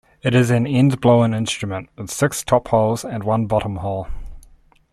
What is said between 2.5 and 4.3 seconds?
holes and one bottom hole.